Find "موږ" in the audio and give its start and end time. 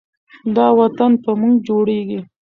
1.39-1.55